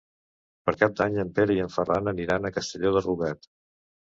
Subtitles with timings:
[0.69, 3.49] Per Cap d'Any en Pere i en Ferran aniran a Castelló de Rugat.